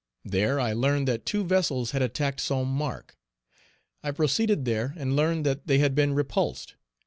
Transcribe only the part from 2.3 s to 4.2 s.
St. Marc; I